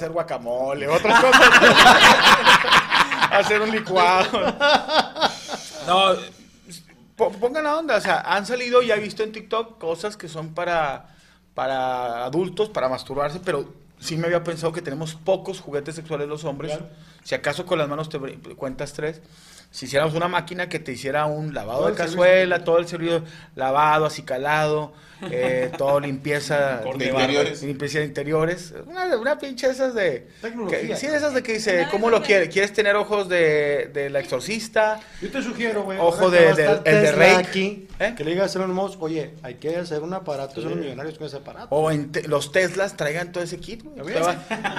hacer 0.00 0.12
guacamole, 0.12 0.88
otras 0.88 1.20
cosas. 1.22 1.50
hacer 3.30 3.60
un 3.60 3.70
licuado. 3.70 4.54
No, 5.86 6.14
po- 7.16 7.32
pongan 7.32 7.64
la 7.64 7.76
onda, 7.76 7.96
o 7.96 8.00
sea, 8.00 8.20
han 8.20 8.46
salido, 8.46 8.80
ya 8.82 8.96
he 8.96 9.00
visto 9.00 9.22
en 9.22 9.32
TikTok 9.32 9.78
cosas 9.78 10.16
que 10.16 10.28
son 10.28 10.54
para, 10.54 11.08
para 11.54 12.24
adultos, 12.24 12.70
para 12.70 12.88
masturbarse, 12.88 13.40
pero 13.40 13.72
sí 13.98 14.16
me 14.16 14.26
había 14.26 14.42
pensado 14.42 14.72
que 14.72 14.82
tenemos 14.82 15.14
pocos 15.14 15.60
juguetes 15.60 15.94
sexuales 15.94 16.28
los 16.28 16.44
hombres. 16.44 16.78
Si 17.22 17.34
acaso 17.34 17.66
con 17.66 17.78
las 17.78 17.88
manos 17.88 18.08
te 18.08 18.18
cuentas 18.56 18.92
tres. 18.94 19.20
Si 19.72 19.86
hiciéramos 19.86 20.14
una 20.14 20.26
máquina 20.26 20.68
que 20.68 20.80
te 20.80 20.92
hiciera 20.92 21.26
un 21.26 21.54
lavado 21.54 21.80
Todo 21.80 21.90
de 21.90 21.96
servicio. 21.96 22.18
cazuela, 22.20 22.64
todo 22.64 22.78
el 22.78 22.88
servicio 22.88 23.22
lavado, 23.54 24.04
acicalado, 24.04 24.92
eh, 25.30 25.70
todo 25.78 26.00
limpieza 26.00 26.78
de 26.78 26.90
interiores. 26.90 27.62
limpieza 27.62 27.98
de 28.00 28.04
interiores. 28.06 28.74
Una, 28.86 29.16
una 29.16 29.38
pinche 29.38 29.68
de 29.68 29.72
esas 29.72 29.94
de... 29.94 30.26
Tecnología. 30.42 30.80
que- 30.80 30.96
sí, 30.96 31.06
de 31.06 31.16
esas 31.16 31.34
de 31.34 31.44
que 31.44 31.52
dice, 31.52 31.86
¿cómo 31.92 32.10
lo 32.10 32.20
quieres? 32.20 32.48
¿Quieres 32.48 32.72
tener 32.72 32.96
ojos 32.96 33.28
de, 33.28 33.90
de 33.94 34.10
la 34.10 34.18
exorcista? 34.18 34.98
Yo 35.22 35.30
te 35.30 35.40
sugiero, 35.40 35.84
güey. 35.84 35.98
Ojo 36.00 36.30
de- 36.30 36.48
a 36.48 36.54
del- 36.54 36.80
el 36.84 37.02
de 37.02 37.12
Rey. 37.12 37.34
aquí, 37.36 37.88
¿Eh? 38.00 38.14
que 38.16 38.24
le 38.24 38.32
diga 38.32 38.46
a 38.46 38.48
Elon 38.48 38.72
Musk, 38.74 39.00
oye, 39.00 39.34
hay 39.44 39.54
que 39.54 39.76
hacer 39.76 40.02
un 40.02 40.12
aparato, 40.14 40.60
son 40.60 40.70
los 40.70 40.78
millonarios 40.80 41.16
con 41.16 41.28
ese 41.28 41.36
aparato. 41.36 41.68
O 41.70 41.92
en 41.92 42.10
te- 42.10 42.26
los 42.26 42.50
Teslas 42.50 42.96
traigan 42.96 43.30
todo 43.30 43.44
ese 43.44 43.58
kit, 43.58 43.84
güey. 43.84 44.16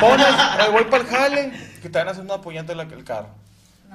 Pones, 0.02 0.28
voy 0.74 0.84
para 0.90 1.04
el 1.04 1.10
jale, 1.10 1.52
que 1.82 1.88
te 1.88 1.98
van 1.98 2.10
haciendo 2.10 2.34
apoyante 2.34 2.74
el, 2.74 2.80
el 2.82 3.04
carro. 3.06 3.30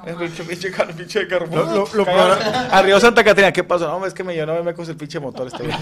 Es 0.04 0.14
pinche, 0.16 0.44
pinche 0.44 0.70
carro, 0.70 0.92
pinche 0.94 1.26
carro. 1.28 1.46
Lo- 1.46 1.64
lo- 1.64 1.88
lo 1.94 2.04
Cagado. 2.04 2.36
progra- 2.38 2.68
Arriba 2.70 3.00
Santa 3.00 3.24
Catarina, 3.24 3.52
¿qué 3.52 3.64
pasó? 3.64 3.86
No, 3.88 4.04
es 4.06 4.12
que 4.14 4.22
me 4.24 4.34
llenó 4.34 4.54
de 4.54 4.62
mecos 4.62 4.88
el 4.88 4.96
pinche 4.96 5.18
motor 5.20 5.46
este 5.46 5.62
güey. 5.62 5.76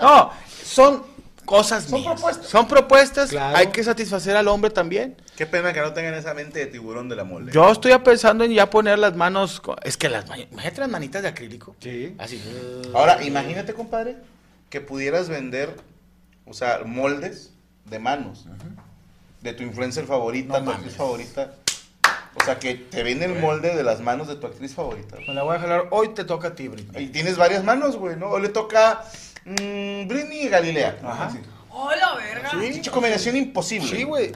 No, 0.00 0.30
son 0.64 1.02
cosas 1.44 1.84
Son 1.84 2.00
mías. 2.00 2.12
propuestas. 2.14 2.46
Son 2.46 2.68
propuestas, 2.68 3.30
Claro. 3.30 3.56
hay 3.56 3.66
que 3.68 3.82
satisfacer 3.84 4.36
al 4.36 4.48
hombre 4.48 4.70
también. 4.70 5.16
Qué 5.36 5.46
pena 5.46 5.72
que 5.72 5.80
no 5.80 5.92
tengan 5.92 6.14
esa 6.14 6.32
mente 6.34 6.58
de 6.60 6.66
tiburón 6.66 7.08
de 7.08 7.16
la 7.16 7.24
mole. 7.24 7.52
Yo 7.52 7.70
estoy 7.70 7.96
pensando 7.98 8.44
en 8.44 8.52
ya 8.52 8.70
poner 8.70 8.98
las 8.98 9.14
manos, 9.16 9.60
es 9.82 9.96
que 9.96 10.08
las, 10.08 10.28
ma- 10.28 10.38
imagínate 10.38 10.80
las 10.80 10.90
manitas 10.90 11.22
de 11.22 11.28
acrílico. 11.28 11.76
Sí. 11.80 12.14
Así. 12.18 12.42
Ahora, 12.94 13.22
imagínate, 13.22 13.74
compadre, 13.74 14.16
que 14.70 14.80
pudieras 14.80 15.28
vender, 15.28 15.74
o 16.46 16.54
sea, 16.54 16.80
moldes 16.84 17.52
de 17.84 17.98
manos 17.98 18.46
de 19.42 19.52
tu 19.52 19.62
influencer 19.62 20.06
favorita, 20.06 20.60
No 20.60 20.72
tu 20.72 20.88
favorita. 20.90 21.52
O 22.36 22.44
sea, 22.44 22.58
que 22.58 22.74
te 22.74 23.02
venden 23.02 23.32
el 23.32 23.40
molde 23.40 23.74
de 23.74 23.82
las 23.82 24.00
manos 24.00 24.28
de 24.28 24.36
tu 24.36 24.46
actriz 24.46 24.74
favorita. 24.74 25.16
Me 25.26 25.34
la 25.34 25.42
voy 25.42 25.56
a 25.56 25.60
jalar, 25.60 25.88
hoy 25.90 26.08
te 26.08 26.24
toca 26.24 26.48
a 26.48 26.54
ti, 26.54 26.68
Britney. 26.68 27.04
Y 27.04 27.08
tienes 27.08 27.36
varias 27.36 27.64
manos, 27.64 27.96
güey, 27.96 28.16
¿no? 28.16 28.26
O 28.26 28.38
le 28.38 28.48
toca 28.48 29.04
mm, 29.44 30.08
Britney 30.08 30.42
y 30.42 30.48
Galilea. 30.48 30.98
Ajá. 31.02 31.26
Así. 31.26 31.38
¡Oh, 31.76 31.90
la 31.90 32.14
verga! 32.14 32.50
Pinche 32.52 32.90
combinación 32.90 33.36
imposible. 33.36 33.88
Sí, 33.88 34.04
güey. 34.04 34.32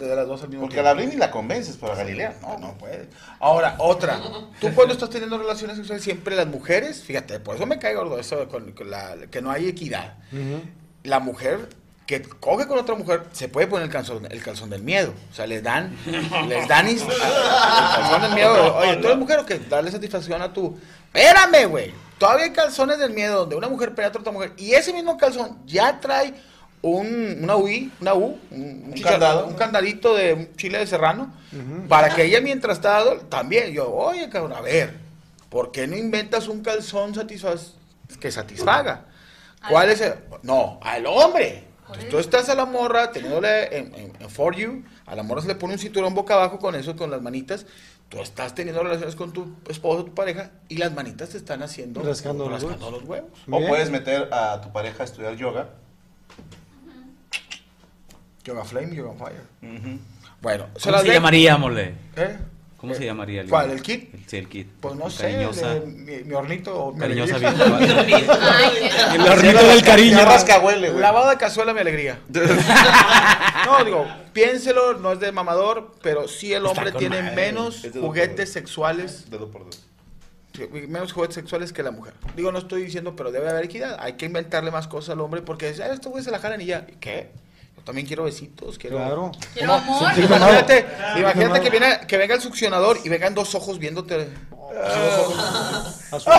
Le 0.00 0.06
da 0.06 0.16
las 0.16 0.26
dos 0.26 0.42
al 0.42 0.48
mismo 0.48 0.62
Porque 0.62 0.80
a 0.80 0.82
la 0.82 0.94
Britney 0.94 1.16
la 1.16 1.30
convences, 1.30 1.76
pero 1.78 1.92
a 1.92 1.96
Galilea 1.96 2.34
no. 2.40 2.58
No, 2.58 2.78
puede. 2.78 3.08
Ahora, 3.40 3.76
otra. 3.78 4.20
Tú 4.60 4.72
cuando 4.74 4.94
estás 4.94 5.10
teniendo 5.10 5.36
relaciones 5.38 5.76
sexuales, 5.76 6.02
siempre 6.02 6.34
las 6.34 6.46
mujeres, 6.46 7.02
fíjate, 7.02 7.40
por 7.40 7.56
eso 7.56 7.66
me 7.66 7.78
cae 7.78 7.94
gordo 7.94 8.18
eso 8.18 8.48
con, 8.48 8.72
con 8.72 8.90
la, 8.90 9.16
que 9.30 9.42
no 9.42 9.50
hay 9.50 9.68
equidad. 9.68 10.16
La 11.02 11.20
mujer 11.20 11.68
que 12.20 12.28
coge 12.28 12.66
con 12.66 12.78
otra 12.78 12.94
mujer 12.94 13.24
se 13.32 13.48
puede 13.48 13.66
poner 13.66 13.86
el 13.86 13.92
calzón, 13.92 14.26
el 14.30 14.42
calzón 14.42 14.68
del 14.68 14.82
miedo. 14.82 15.14
O 15.30 15.34
sea, 15.34 15.46
les 15.46 15.62
dan, 15.62 15.96
les 16.48 16.68
dan 16.68 16.86
el 16.88 16.98
calzón 16.98 18.22
del 18.22 18.34
miedo. 18.34 18.76
Oye, 18.76 18.96
tú 18.96 19.06
eres 19.06 19.18
mujer 19.18 19.38
o 19.38 19.46
qué? 19.46 19.58
Darle 19.58 19.90
satisfacción 19.90 20.42
a 20.42 20.52
tu. 20.52 20.76
Espérame, 21.12 21.68
güey. 21.68 21.92
Todavía 22.18 22.44
hay 22.44 22.52
calzones 22.52 22.98
del 22.98 23.12
miedo 23.12 23.40
donde 23.40 23.56
una 23.56 23.68
mujer 23.68 23.94
pelea 23.94 24.10
a 24.14 24.18
otra 24.18 24.30
mujer 24.30 24.52
y 24.56 24.72
ese 24.74 24.92
mismo 24.92 25.16
calzón 25.16 25.58
ya 25.66 26.00
trae 26.00 26.34
un, 26.82 27.38
una 27.42 27.56
UI, 27.56 27.90
una 28.00 28.14
U, 28.14 28.38
un, 28.50 28.92
un 28.94 29.02
candado. 29.02 29.46
un 29.46 29.54
candadito 29.54 30.14
de 30.14 30.34
un 30.34 30.56
chile 30.56 30.78
de 30.78 30.86
serrano, 30.86 31.32
para 31.88 32.14
que 32.14 32.24
ella 32.24 32.40
mientras 32.40 32.76
está 32.76 32.90
dado, 32.90 33.16
también, 33.22 33.72
yo, 33.72 33.90
oye, 33.90 34.28
cabrón, 34.28 34.52
a 34.52 34.60
ver, 34.60 34.94
¿por 35.48 35.72
qué 35.72 35.86
no 35.86 35.96
inventas 35.96 36.48
un 36.48 36.62
calzón 36.62 37.14
satisfaz 37.14 37.72
que 38.20 38.30
satisfaga? 38.30 39.06
¿Cuál 39.68 39.90
es 39.90 40.00
el? 40.00 40.14
No, 40.42 40.78
al 40.82 41.06
hombre. 41.06 41.71
Entonces, 41.86 42.08
tú 42.10 42.18
estás 42.18 42.48
a 42.48 42.54
la 42.54 42.64
morra 42.64 43.10
teniéndole 43.12 43.76
en, 43.76 43.94
en- 43.94 44.12
en 44.20 44.30
For 44.30 44.54
You, 44.56 44.82
a 45.06 45.14
la 45.14 45.22
morra 45.22 45.42
se 45.42 45.48
le 45.48 45.54
pone 45.56 45.74
un 45.74 45.78
cinturón 45.78 46.14
boca 46.14 46.34
abajo 46.34 46.58
con 46.58 46.74
eso, 46.74 46.96
con 46.96 47.10
las 47.10 47.20
manitas. 47.22 47.66
Tú 48.08 48.20
estás 48.20 48.54
teniendo 48.54 48.82
relaciones 48.82 49.16
con 49.16 49.32
tu 49.32 49.54
esposo, 49.68 50.04
tu 50.04 50.14
pareja, 50.14 50.50
y 50.68 50.76
las 50.76 50.92
manitas 50.94 51.30
te 51.30 51.38
están 51.38 51.62
haciendo 51.62 52.02
Rascando 52.02 52.48
los 52.48 52.62
rascando 52.62 52.90
los 52.90 53.02
huevos. 53.04 53.30
O 53.50 53.66
puedes 53.66 53.90
meter 53.90 54.28
a 54.32 54.60
tu 54.60 54.70
pareja 54.72 55.02
a 55.02 55.06
estudiar 55.06 55.34
yoga. 55.36 55.70
Yoga 58.44 58.64
Flame, 58.64 58.94
Yoga 58.94 59.12
Fire. 59.14 59.42
Ujú. 59.62 59.98
Bueno, 60.40 60.66
¿Cómo 60.82 60.92
las 60.96 61.02
se 61.02 61.12
llamaría, 61.12 61.56
mole? 61.56 61.94
¿Eh? 62.16 62.36
¿Cómo 62.82 62.94
se 62.94 63.06
llamaría? 63.06 63.44
¿Cuál? 63.48 63.70
¿El 63.70 63.80
kit? 63.80 64.12
Sí, 64.26 64.36
el 64.36 64.48
kit. 64.48 64.68
Pues 64.80 64.94
no 64.96 65.08
sé, 65.08 65.22
Cariñosa. 65.30 65.72
el 65.76 65.86
mi, 65.86 66.16
mi 66.24 66.34
hornito 66.34 66.74
o 66.76 66.92
mi 66.92 66.98
Cariñosa. 66.98 67.36
Ay, 67.38 68.90
El 69.14 69.20
hornito 69.22 69.66
del 69.68 69.82
cariño. 69.82 70.18
Ya 70.18 70.24
rascahuele, 70.24 70.90
güey. 70.90 71.00
Lavado 71.00 71.30
de 71.30 71.36
cazuela, 71.38 71.72
mi 71.72 71.80
alegría. 71.80 72.18
no, 73.66 73.84
digo, 73.84 74.06
piénselo, 74.32 74.94
no 74.98 75.12
es 75.12 75.20
de 75.20 75.32
mamador, 75.32 75.92
pero 76.02 76.28
sí 76.28 76.52
el 76.52 76.66
hombre 76.66 76.92
tiene 76.92 77.22
madre. 77.22 77.36
menos 77.36 77.86
juguetes 78.00 78.52
sexuales, 78.52 79.30
Dedo 79.30 79.48
por 79.50 79.62
dedo. 79.70 79.80
sí, 80.54 80.66
menos 80.88 81.12
juguetes 81.12 81.34
sexuales 81.36 81.72
que 81.72 81.82
la 81.82 81.92
mujer. 81.92 82.14
Digo, 82.36 82.50
no 82.52 82.58
estoy 82.58 82.82
diciendo, 82.82 83.14
pero 83.16 83.30
debe 83.30 83.48
haber 83.48 83.64
equidad. 83.64 83.96
Hay 84.00 84.14
que 84.14 84.26
inventarle 84.26 84.70
más 84.70 84.88
cosas 84.88 85.10
al 85.10 85.20
hombre 85.20 85.40
porque 85.42 85.66
"Ah, 85.68 85.92
estos 85.92 86.10
güeyes 86.10 86.24
se 86.24 86.30
la 86.32 86.38
jalan 86.40 86.60
y 86.60 86.66
ya. 86.66 86.86
¿Y 86.88 86.96
¿Qué? 86.96 87.30
También 87.84 88.06
quiero 88.06 88.24
besitos, 88.24 88.78
quiero... 88.78 88.96
Claro. 88.96 89.32
Quiero 89.54 89.74
amor. 89.74 90.14
Sí, 90.14 90.20
imagínate, 90.22 90.86
imagínate 91.16 91.60
que, 91.60 91.70
viene, 91.70 92.00
que 92.06 92.16
venga 92.16 92.34
el 92.34 92.40
succionador 92.40 92.98
y 93.04 93.08
vengan 93.08 93.34
dos 93.34 93.54
ojos 93.54 93.78
viéndote. 93.78 94.28
Azul. 96.12 96.32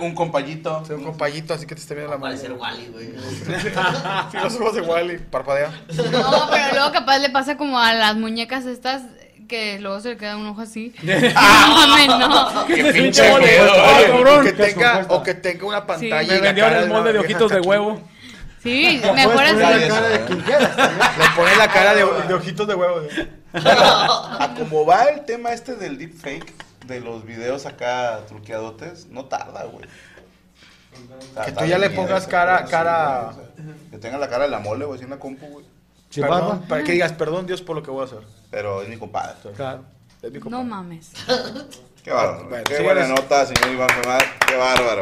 Un 0.00 0.14
compayito. 0.14 0.82
Un 0.90 1.04
compayito 1.04 1.54
así 1.54 1.66
que 1.66 1.74
te 1.74 1.80
esté 1.80 1.94
viendo 1.94 2.12
la 2.12 2.18
mano. 2.18 2.34
Parecer 2.34 2.52
Wally, 2.52 2.88
güey. 2.88 3.06
Sí, 4.30 4.36
los 4.42 4.54
ojos 4.56 4.74
de 4.74 4.80
Wally, 4.80 5.18
parpadea. 5.18 5.70
No, 6.10 6.48
pero 6.50 6.74
luego 6.74 6.92
capaz 6.92 7.18
le 7.18 7.30
pasa 7.30 7.56
como 7.56 7.78
a 7.78 7.92
las 7.92 8.16
muñecas 8.16 8.66
estas 8.66 9.02
que 9.46 9.78
luego 9.78 10.00
se 10.00 10.10
le 10.10 10.16
queda 10.16 10.36
un 10.36 10.46
ojo 10.46 10.60
así. 10.62 10.92
Ah. 11.34 11.66
No 11.76 11.86
mames, 11.86 12.08
no. 12.08 12.66
Qué 12.66 12.92
pinche 12.92 13.32
supuesta. 13.32 15.06
o 15.08 15.22
que 15.22 15.34
tenga 15.34 15.66
una 15.66 15.86
pantalla. 15.86 16.36
y 16.36 16.40
Me 16.40 16.54
cara 16.54 16.82
el 16.82 16.88
molde 16.88 17.12
de 17.12 17.18
ojitos 17.20 17.50
de 17.50 17.60
huevo. 17.60 18.00
Sí, 18.66 19.00
aquí. 20.14 20.34
Le 20.34 21.28
pone 21.36 21.56
la 21.56 21.68
cara 21.68 21.94
de, 21.94 22.04
de 22.28 22.34
ojitos 22.34 22.66
de 22.66 22.74
huevo. 22.74 23.00
A 23.54 24.54
como 24.58 24.84
va 24.84 25.04
el 25.04 25.24
tema 25.24 25.52
este 25.52 25.74
del 25.76 25.98
deepfake, 25.98 26.52
de 26.86 27.00
los 27.00 27.24
videos 27.24 27.66
acá 27.66 28.20
truqueadotes, 28.28 29.06
no 29.06 29.24
tarda, 29.26 29.64
güey. 29.64 29.86
Que 31.44 31.52
tú 31.52 31.64
ya 31.64 31.78
le 31.78 31.90
pongas 31.90 32.26
cara- 32.26 32.64
cara- 32.64 33.32
que 33.90 33.98
tenga 33.98 34.18
la 34.18 34.28
cara 34.28 34.44
de 34.44 34.50
la 34.50 34.58
mole, 34.60 34.84
güey, 34.84 35.00
en 35.02 35.10
la 35.10 35.18
compu, 35.18 35.46
güey. 35.46 35.64
Sin 36.10 36.22
Perdón, 36.22 36.64
para 36.68 36.84
que 36.84 36.92
digas, 36.92 37.12
perdón 37.12 37.46
Dios 37.46 37.60
por 37.62 37.76
lo 37.76 37.82
que 37.82 37.90
voy 37.90 38.02
a 38.02 38.04
hacer. 38.06 38.20
Pero 38.50 38.82
es 38.82 38.88
mi 38.88 38.96
compadre. 38.96 39.34
Claro. 39.56 39.84
Es 40.22 40.30
mi 40.30 40.38
No 40.38 40.44
compadre. 40.44 40.64
mames. 40.66 41.10
Qué 42.02 42.10
bárbaro. 42.12 42.48
Bueno, 42.48 42.64
Qué 42.64 42.82
buena 42.82 43.06
nota, 43.08 43.44
señor 43.44 43.68
Iván 43.70 43.88
Femar. 43.88 44.24
Qué 44.46 44.56
bárbaro. 44.56 45.00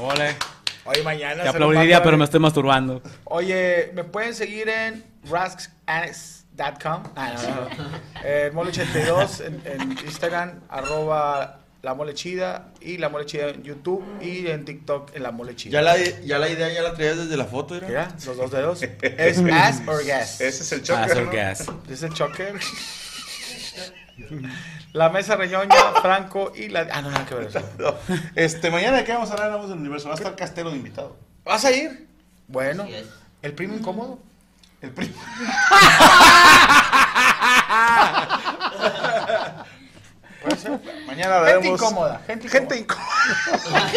Ole. 0.00 0.36
Oye, 0.84 1.02
mañana. 1.02 1.42
Te 1.42 1.48
aplaudiría, 1.48 2.02
pero 2.02 2.16
me 2.18 2.24
estoy 2.24 2.40
masturbando. 2.40 3.02
Oye, 3.24 3.90
me 3.94 4.04
pueden 4.04 4.34
seguir 4.34 4.68
en 4.68 5.04
rasks.com. 5.30 7.02
Ah, 7.16 7.34
no, 7.34 7.84
no. 7.84 8.02
Eh, 8.24 8.50
Mole82 8.54 9.44
en, 9.46 9.62
en 9.64 9.92
Instagram, 10.04 10.60
arroba 10.68 11.58
la 11.82 11.94
mole 11.94 12.14
chida 12.14 12.68
y 12.80 12.98
la 12.98 13.08
mole 13.08 13.26
chida 13.26 13.48
en 13.48 13.64
YouTube 13.64 14.04
y 14.20 14.46
en 14.46 14.64
TikTok 14.64 15.16
en 15.16 15.24
la 15.24 15.32
mole 15.32 15.56
chida. 15.56 15.72
Ya 15.72 15.82
la, 15.82 15.96
ya 15.98 16.38
la 16.38 16.48
idea 16.48 16.72
ya 16.72 16.82
la 16.82 16.94
traías 16.94 17.16
desde 17.16 17.36
la 17.36 17.46
foto, 17.46 17.74
¿era? 17.74 17.88
Mira, 17.88 18.14
los 18.24 18.36
dos 18.36 18.50
dedos. 18.52 18.82
Es 19.02 19.38
ass 19.40 19.82
or 19.88 20.04
gas. 20.04 20.40
Ese 20.40 20.62
es 20.62 20.70
el 20.72 20.80
Ah, 20.80 20.84
choque. 20.84 21.00
hacer 21.02 21.24
¿no? 21.24 21.32
gas. 21.32 21.66
Es 21.90 22.02
el 22.04 22.14
choque. 22.14 22.52
La 24.92 25.08
mesa 25.08 25.36
reñoña, 25.36 25.74
Franco 26.02 26.52
y 26.54 26.68
la. 26.68 26.86
Ah, 26.92 27.02
no, 27.02 27.10
nada 27.10 27.24
que 27.26 27.34
ver 27.34 27.48
eso. 27.48 27.60
No. 27.78 27.94
Este, 28.34 28.70
mañana 28.70 28.98
de 28.98 29.04
qué 29.04 29.12
vamos 29.12 29.30
a 29.30 29.32
hablar 29.32 29.46
Hablamos 29.46 29.70
del 29.70 29.78
universo. 29.78 30.08
Va 30.08 30.14
a 30.14 30.16
estar 30.16 30.36
Castelo 30.36 30.70
de 30.70 30.76
invitado. 30.76 31.16
¿Vas 31.44 31.64
a 31.64 31.72
ir? 31.72 32.06
Bueno, 32.48 32.86
el 33.42 33.52
primo 33.54 33.74
incómodo. 33.74 34.18
El 34.80 34.90
primo. 34.90 35.14
Ser. 40.56 40.70
Mañana 41.06 41.06
Gente 41.06 41.24
hablaremos. 41.24 41.80
incómoda, 41.80 42.20
gente 42.26 42.48
Gente 42.48 42.76
incómoda. 42.78 43.08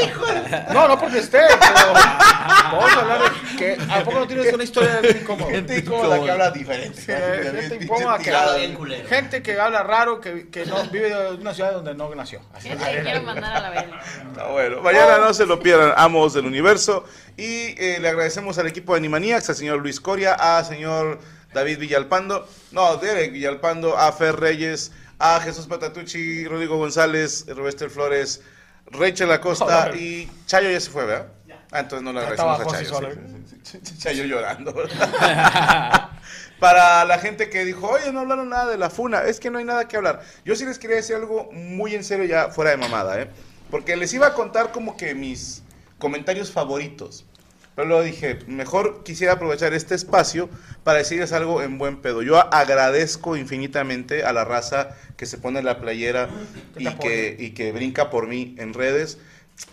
incómoda. 0.04 0.68
No, 0.74 0.88
no 0.88 1.00
porque 1.00 1.20
esté, 1.20 1.40
pero 1.60 1.94
vamos 1.94 2.92
a 2.94 3.00
hablar 3.02 3.22
de 3.24 3.58
que 3.58 3.78
¿a 3.90 4.04
poco 4.04 4.20
no 4.20 4.28
tienes 4.28 4.54
una 4.54 4.64
historia 4.64 5.02
de 5.02 5.10
incómodo? 5.12 5.50
Gente 5.50 5.78
incómoda 5.80 6.22
que 6.24 6.32
habla 6.32 6.52
diferente. 6.52 7.02
Sí, 7.02 7.12
gente 7.60 7.84
incómoda 7.86 8.18
que 8.20 8.32
habla, 8.34 8.58
bien 8.58 8.74
culero. 8.76 9.08
gente 9.08 9.42
que 9.42 9.60
habla 9.60 9.84
raro, 9.84 10.22
que, 10.22 10.50
que 10.50 10.66
no 10.66 10.84
vive 10.86 11.08
en 11.12 11.42
una 11.42 11.54
ciudad 11.54 11.74
donde 11.74 11.94
no 11.94 12.14
nació. 12.16 12.42
Así 12.54 12.70
Gente 12.70 12.84
que 12.86 13.02
quiero 13.02 13.24
mandar 13.24 13.56
a 13.56 13.60
la 13.62 13.70
verga. 13.70 14.00
Está 14.32 14.48
bueno. 14.48 14.82
Mañana 14.82 15.18
no 15.18 15.34
se 15.34 15.46
lo 15.46 15.60
pierdan, 15.60 15.94
amos 15.98 16.34
del 16.34 16.46
universo. 16.46 17.06
Y 17.38 17.76
eh, 17.78 17.98
le 18.00 18.08
agradecemos 18.10 18.58
al 18.58 18.68
equipo 18.68 18.94
de 18.94 19.00
Animaniacs, 19.00 19.50
al 19.50 19.56
señor 19.56 19.80
Luis 19.82 20.00
Coria, 20.00 20.36
a 20.36 20.64
señor 20.64 21.20
David 21.54 21.80
Villalpando, 21.80 22.48
no, 22.72 22.96
Derek 22.98 23.32
Villalpando, 23.34 23.98
a 23.98 24.12
Fer 24.14 24.38
Reyes, 24.40 24.92
a 25.20 25.40
Jesús 25.40 25.68
Patatucci, 25.68 26.46
Rodrigo 26.46 26.78
González, 26.78 27.46
Roberto 27.48 27.90
Flores, 27.90 28.42
Rachel 28.88 29.32
Acosta 29.32 29.96
y 29.96 30.30
Chayo 30.46 30.70
ya 30.70 30.80
se 30.80 30.90
fue, 30.90 31.06
¿verdad? 31.06 31.28
Ah, 31.72 31.80
entonces 31.80 32.04
no 32.04 32.14
le 32.14 32.20
agradecemos 32.20 32.60
a 32.62 32.66
Chayo. 32.66 33.00
Sí, 33.02 33.62
sí, 33.64 33.80
sí, 33.84 33.98
Chayo 34.00 34.24
llorando. 34.26 34.74
Para 36.60 37.04
la 37.06 37.20
gente 37.20 37.50
que 37.50 37.66
dijo, 37.66 37.90
oye, 37.90 38.12
no 38.12 38.22
hablaron 38.22 38.50
nada 38.50 38.72
de 38.72 38.78
la 38.78 38.90
funa, 38.90 39.24
es 39.24 39.40
que 39.40 39.50
no 39.50 39.58
hay 39.58 39.66
nada 39.66 39.88
que 39.88 39.98
hablar. 39.98 40.22
Yo 40.46 40.56
sí 40.56 40.66
les 40.66 40.80
quería 40.80 40.98
decir 40.98 41.16
algo 41.16 41.50
muy 41.52 41.96
en 41.96 42.04
serio 42.04 42.26
ya 42.26 42.50
fuera 42.50 42.72
de 42.72 42.78
mamada, 42.78 43.22
¿eh? 43.22 43.30
Porque 43.70 43.96
les 43.98 44.14
iba 44.14 44.28
a 44.28 44.34
contar 44.34 44.72
como 44.72 44.96
que 44.96 45.14
mis 45.16 45.64
comentarios 45.98 46.52
favoritos. 46.52 47.26
Pero 47.76 47.88
luego 47.90 48.04
dije, 48.04 48.40
mejor 48.48 49.04
quisiera 49.04 49.34
aprovechar 49.34 49.74
este 49.74 49.96
espacio 49.96 50.50
para 50.84 51.00
decirles 51.00 51.34
algo 51.34 51.62
en 51.62 51.78
buen 51.78 51.98
pedo. 51.98 52.22
Yo 52.22 52.38
agradezco 52.54 53.36
infinitamente 53.36 54.24
a 54.24 54.32
la 54.32 54.46
raza 54.46 54.96
que 55.18 55.26
se 55.26 55.38
pone 55.38 55.62
la 55.62 55.80
playera 55.82 56.30
y 56.78 56.90
que, 56.96 57.36
y 57.38 57.52
que 57.52 57.74
brinca 57.74 58.10
por 58.10 58.28
mí 58.28 58.56
en 58.58 58.74
redes. 58.74 59.18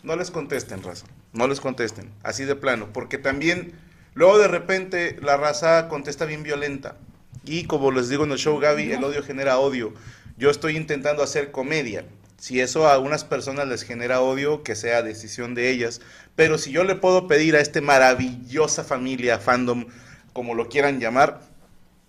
No 0.02 0.16
les 0.16 0.32
contesten, 0.32 0.82
raza. 0.82 1.06
No 1.32 1.46
les 1.46 1.60
contesten. 1.60 2.10
Así 2.24 2.44
de 2.44 2.56
plano. 2.56 2.88
Porque 2.92 3.18
también, 3.18 3.72
luego 4.14 4.38
de 4.38 4.48
repente, 4.48 5.16
la 5.22 5.36
raza 5.36 5.88
contesta 5.88 6.24
bien 6.24 6.42
violenta. 6.42 6.96
Y 7.44 7.64
como 7.64 7.92
les 7.92 8.08
digo 8.08 8.24
en 8.24 8.32
el 8.32 8.38
show, 8.38 8.58
Gaby, 8.58 8.92
el 8.92 9.04
odio 9.04 9.22
genera 9.22 9.58
odio. 9.58 9.94
Yo 10.36 10.50
estoy 10.50 10.76
intentando 10.76 11.22
hacer 11.22 11.52
comedia. 11.52 12.04
Si 12.42 12.60
eso 12.60 12.88
a 12.88 12.98
unas 12.98 13.22
personas 13.22 13.68
les 13.68 13.84
genera 13.84 14.20
odio, 14.20 14.64
que 14.64 14.74
sea 14.74 15.04
decisión 15.04 15.54
de 15.54 15.70
ellas. 15.70 16.00
Pero 16.34 16.58
si 16.58 16.72
yo 16.72 16.82
le 16.82 16.96
puedo 16.96 17.28
pedir 17.28 17.54
a 17.54 17.60
esta 17.60 17.80
maravillosa 17.80 18.82
familia, 18.82 19.38
fandom, 19.38 19.86
como 20.32 20.56
lo 20.56 20.68
quieran 20.68 20.98
llamar, 20.98 21.40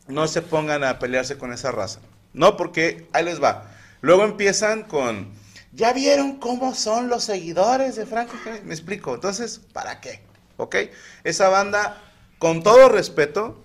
no 0.07 0.27
se 0.27 0.41
pongan 0.41 0.83
a 0.83 0.97
pelearse 0.97 1.37
con 1.37 1.53
esa 1.53 1.71
raza. 1.71 1.99
No, 2.33 2.57
porque 2.57 3.07
ahí 3.13 3.23
les 3.25 3.43
va. 3.43 3.69
Luego 4.01 4.23
empiezan 4.23 4.81
con, 4.85 5.31
¿ya 5.71 5.93
vieron 5.93 6.37
cómo 6.37 6.73
son 6.73 7.09
los 7.09 7.25
seguidores 7.25 7.95
de 7.95 8.07
Franco? 8.07 8.35
Escamilla?" 8.35 8.63
Me 8.63 8.73
explico. 8.73 9.13
Entonces, 9.13 9.61
¿para 9.71 10.01
qué? 10.01 10.23
¿Ok? 10.57 10.77
Esa 11.23 11.49
banda, 11.49 12.01
con 12.39 12.63
todo 12.63 12.89
respeto, 12.89 13.63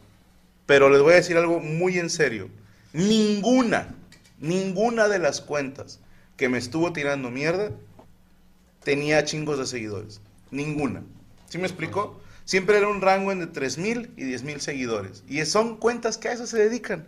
pero 0.66 0.90
les 0.90 1.00
voy 1.00 1.14
a 1.14 1.16
decir 1.16 1.38
algo 1.38 1.60
muy 1.60 1.98
en 1.98 2.10
serio. 2.10 2.50
Ninguna, 2.92 3.88
ninguna 4.38 5.08
de 5.08 5.18
las 5.18 5.40
cuentas 5.40 6.00
que 6.38 6.48
me 6.48 6.56
estuvo 6.56 6.94
tirando 6.94 7.30
mierda 7.30 7.72
tenía 8.82 9.24
chingos 9.24 9.58
de 9.58 9.66
seguidores. 9.66 10.22
Ninguna. 10.50 11.02
¿Sí 11.50 11.58
me 11.58 11.66
explico? 11.66 12.22
Siempre 12.46 12.78
era 12.78 12.88
un 12.88 13.02
rango 13.02 13.32
entre 13.32 13.66
3.000 13.66 14.12
y 14.16 14.22
10.000 14.22 14.58
seguidores. 14.60 15.24
Y 15.28 15.44
son 15.44 15.76
cuentas 15.76 16.16
que 16.16 16.28
a 16.28 16.32
eso 16.32 16.46
se 16.46 16.56
dedican. 16.56 17.04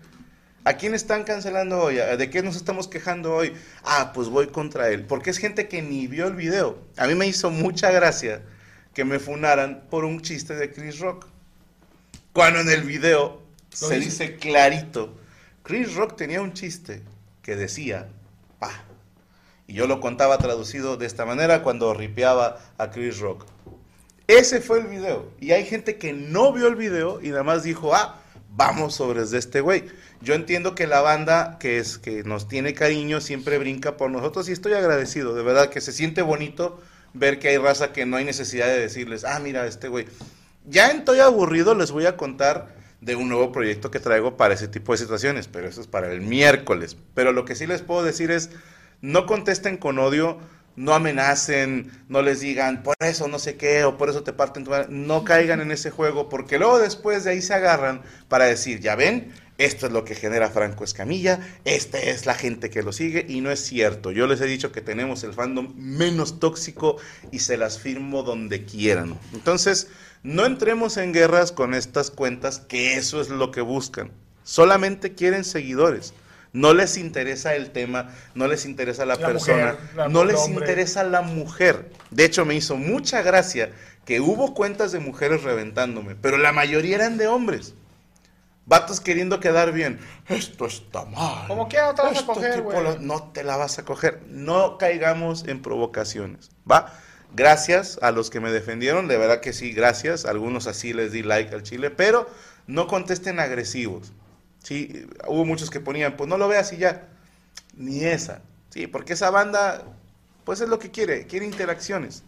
¿A 0.65 0.75
quién 0.75 0.95
están 0.95 1.25
cancelando 1.25 1.79
hoy? 1.79 1.95
¿De 1.95 2.29
qué 2.29 2.43
nos 2.43 2.57
estamos 2.57 2.89
quejando 2.89 3.35
hoy? 3.35 3.55
Ah, 3.83 4.13
pues 4.13 4.29
voy 4.29 4.49
contra 4.49 4.91
él. 4.91 5.07
Porque 5.07 5.31
es 5.31 5.39
gente 5.39 5.69
que 5.69 5.81
ni 5.81 6.07
vio 6.07 6.27
el 6.27 6.35
video. 6.35 6.79
A 6.99 7.07
mí 7.07 7.15
me 7.15 7.27
hizo 7.27 7.51
mucha 7.51 7.91
gracia 7.91 8.43
que 8.93 9.05
me 9.05 9.19
funaran 9.19 9.85
por 9.89 10.05
un 10.05 10.21
chiste 10.21 10.55
de 10.57 10.71
Chris 10.71 10.99
Rock. 10.99 11.27
Cuando 12.35 12.61
en 12.61 12.69
el 12.69 12.83
video 12.83 13.41
se 13.71 13.95
dice. 13.95 14.25
dice 14.25 14.37
clarito, 14.37 15.17
Chris 15.63 15.95
Rock 15.95 16.17
tenía 16.17 16.43
un 16.43 16.53
chiste 16.53 17.03
que 17.43 17.57
decía, 17.57 18.09
pa. 18.59 18.90
Y 19.71 19.75
yo 19.75 19.87
lo 19.87 20.01
contaba 20.01 20.37
traducido 20.39 20.97
de 20.97 21.07
esta 21.07 21.25
manera 21.25 21.63
cuando 21.63 21.95
ripeaba 21.95 22.59
a 22.77 22.91
Chris 22.91 23.21
Rock. 23.21 23.47
Ese 24.27 24.61
fue 24.61 24.81
el 24.81 24.89
video. 24.89 25.31
Y 25.39 25.53
hay 25.53 25.65
gente 25.65 25.97
que 25.97 26.13
no 26.13 26.53
vio 26.53 26.67
el 26.67 26.75
video 26.75 27.21
y 27.23 27.29
nada 27.29 27.45
más 27.45 27.63
dijo, 27.63 27.95
ah, 27.95 28.21
vamos 28.51 28.97
sobre 28.97 29.23
este 29.23 29.61
güey. 29.61 29.85
Yo 30.23 30.35
entiendo 30.35 30.75
que 30.75 30.89
la 30.89 31.03
banda 31.03 31.57
que 31.61 31.79
es 31.79 31.99
que 31.99 32.25
nos 32.25 32.49
tiene 32.49 32.75
cariño 32.75 33.21
siempre 33.21 33.59
brinca 33.59 33.97
por 33.97 34.11
nosotros 34.11 34.49
y 34.49 34.53
estoy 34.53 34.73
agradecido, 34.73 35.37
de 35.37 35.45
verdad 35.45 35.71
que 35.71 35.81
se 35.81 35.93
siente 35.93 36.23
bonito 36.23 36.83
ver 37.15 37.39
que 37.39 37.51
hay 37.51 37.57
raza 37.57 37.93
que 37.93 38.07
no 38.07 38.17
hay 38.17 38.25
necesidad 38.25 38.67
de 38.67 38.81
decirles, 38.81 39.23
ah, 39.23 39.39
mira, 39.39 39.67
este 39.67 39.87
güey. 39.87 40.07
Ya 40.69 40.89
estoy 40.89 41.21
aburrido, 41.21 41.77
les 41.77 41.93
voy 41.93 42.07
a 42.07 42.17
contar 42.17 42.75
de 43.01 43.15
un 43.15 43.29
nuevo 43.29 43.53
proyecto 43.53 43.93
que 43.93 44.01
traigo 44.01 44.37
para 44.37 44.55
ese 44.55 44.67
tipo 44.67 44.91
de 44.91 44.99
situaciones, 44.99 45.47
pero 45.47 45.69
eso 45.69 45.81
es 45.81 45.87
para 45.87 46.11
el 46.11 46.23
miércoles. 46.23 46.97
Pero 47.15 47.31
lo 47.31 47.45
que 47.45 47.55
sí 47.55 47.69
les 47.69 47.83
puedo 47.83 48.03
decir 48.03 48.33
es, 48.33 48.51
no 49.01 49.27
contesten 49.27 49.77
con 49.77 49.99
odio, 49.99 50.39
no 50.77 50.95
amenacen, 50.95 51.91
no 52.09 52.23
les 52.23 52.41
digan, 52.41 52.83
por 52.83 52.95
eso 53.01 53.29
no 53.29 53.39
sé 53.39 53.57
qué, 53.57 53.85
o 53.85 53.99
por 53.99 54.09
eso 54.09 54.23
te 54.23 54.33
parten 54.33 54.65
tu 54.65 54.71
madre". 54.71 54.87
No 54.89 55.25
caigan 55.25 55.61
en 55.61 55.71
ese 55.73 55.91
juego, 55.91 56.29
porque 56.29 56.59
luego 56.59 56.79
después 56.79 57.25
de 57.25 57.31
ahí 57.31 57.43
se 57.43 57.55
agarran 57.55 58.03
para 58.29 58.47
decir, 58.47 58.81
ya 58.81 58.95
ven, 58.95 59.33
esto 59.59 59.87
es 59.87 59.93
lo 59.93 60.05
que 60.05 60.15
genera 60.15 60.49
Franco 60.49 60.85
Escamilla, 60.85 61.41
esta 61.67 61.99
es 61.99 62.25
la 62.25 62.35
gente 62.35 62.71
que 62.71 62.83
lo 62.83 62.93
sigue, 62.93 63.27
y 63.29 63.43
no 63.43 63.51
es 63.51 63.61
cierto. 63.61 64.11
Yo 64.11 64.27
les 64.27 64.41
he 64.41 64.47
dicho 64.47 64.73
que 64.73 64.81
tenemos 64.81 65.23
el 65.23 65.35
fandom 65.35 65.75
menos 65.77 66.41
tóxico 66.41 66.97
y 67.31 67.41
se 67.41 67.59
las 67.59 67.79
firmo 67.79 68.23
donde 68.23 68.65
quieran. 68.65 69.19
Entonces, 69.35 69.89
no 70.23 70.47
entremos 70.47 70.97
en 70.97 71.13
guerras 71.13 71.53
con 71.53 71.75
estas 71.75 72.11
cuentas, 72.11 72.59
que 72.59 72.95
eso 72.97 73.21
es 73.21 73.29
lo 73.29 73.51
que 73.51 73.61
buscan. 73.61 74.13
Solamente 74.45 75.13
quieren 75.15 75.45
seguidores. 75.45 76.15
No 76.53 76.75
les 76.75 76.97
interesa 76.97 77.55
el 77.55 77.71
tema, 77.71 78.11
no 78.35 78.49
les 78.49 78.65
interesa 78.67 79.05
la, 79.07 79.15
La 79.17 79.27
persona, 79.27 79.73
mujer, 79.73 79.79
la- 79.97 80.09
no 80.09 80.25
les 80.25 80.37
hombre. 80.37 80.65
interesa 80.67 81.05
la 81.05 81.23
mujer. 81.23 81.91
De 82.11 82.25
hecho, 82.25 82.45
me 82.45 82.55
hizo 82.55 82.77
mucha 82.77 83.23
gracia 83.23 83.71
que 84.05 84.21
hubo 84.21 84.53
cuentas 84.55 84.91
de 84.93 84.99
mujeres 84.99 85.43
reventándome, 85.45 86.17
pero 86.17 86.39
la 86.39 86.51
mayoría 86.53 86.97
eran 86.97 87.19
de 87.19 87.29
hombres. 87.29 87.75
Vatos 88.67 89.01
queriendo 89.01 89.41
quedar 89.41 89.73
bien. 89.73 89.99
Esto 90.29 90.67
está 90.67 91.05
mal. 91.05 91.49
Como 91.49 91.67
quiera 91.69 91.87
no 91.89 91.95
te 91.95 92.03
vas 92.03 92.19
a 92.23 92.27
coger, 92.27 92.59
lo- 92.59 92.99
No 93.01 93.31
te 93.33 93.43
la 93.43 93.57
vas 93.57 93.79
a 93.79 93.85
coger. 93.85 94.21
No 94.29 94.79
caigamos 94.79 95.45
en 95.49 95.61
provocaciones. 95.63 96.51
¿Va? 96.71 96.93
Gracias 97.35 97.99
a 98.03 98.13
los 98.13 98.31
que 98.31 98.39
me 98.39 98.53
defendieron. 98.53 99.09
De 99.09 99.17
verdad 99.19 99.41
que 99.41 99.53
sí, 99.53 99.73
gracias. 99.73 100.25
Algunos 100.25 100.67
así 100.69 100.93
les 100.93 101.11
di 101.11 101.23
like 101.23 101.53
al 101.55 101.63
chile. 101.65 101.91
Pero 101.91 102.29
no 102.69 102.87
contesten 102.87 103.41
agresivos. 103.41 104.13
Sí, 104.63 105.07
hubo 105.27 105.45
muchos 105.45 105.71
que 105.71 105.81
ponían, 105.81 106.17
pues 106.17 106.29
no 106.29 106.37
lo 106.39 106.49
veas 106.49 106.73
y 106.73 106.77
ya. 106.77 107.09
Ni 107.77 108.05
esa. 108.05 108.43
Sí, 108.71 108.87
porque 108.87 109.15
esa 109.15 109.31
banda, 109.31 109.83
pues 110.45 110.61
es 110.61 110.69
lo 110.69 110.79
que 110.79 110.91
quiere. 110.91 111.27
Quiere 111.27 111.47
interacciones. 111.47 112.23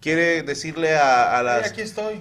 Quiere 0.00 0.42
decirle 0.42 0.96
a, 0.96 1.42
las 1.42 1.72